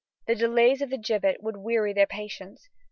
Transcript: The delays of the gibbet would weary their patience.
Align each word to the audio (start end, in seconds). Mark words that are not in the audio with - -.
The 0.25 0.33
delays 0.33 0.81
of 0.81 0.89
the 0.89 0.97
gibbet 0.97 1.43
would 1.43 1.57
weary 1.57 1.93
their 1.93 2.07
patience. 2.07 2.69